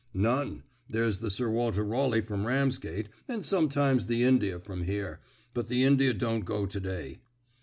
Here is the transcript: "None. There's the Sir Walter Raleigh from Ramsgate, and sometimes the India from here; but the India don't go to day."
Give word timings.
"None. 0.15 0.63
There's 0.89 1.19
the 1.19 1.29
Sir 1.29 1.47
Walter 1.47 1.83
Raleigh 1.83 2.21
from 2.21 2.47
Ramsgate, 2.47 3.09
and 3.27 3.45
sometimes 3.45 4.07
the 4.07 4.23
India 4.23 4.59
from 4.59 4.81
here; 4.85 5.19
but 5.53 5.67
the 5.69 5.83
India 5.83 6.11
don't 6.11 6.43
go 6.43 6.65
to 6.65 6.79
day." 6.79 7.19